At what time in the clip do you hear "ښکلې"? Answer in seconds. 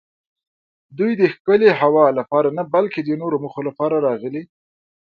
1.33-1.69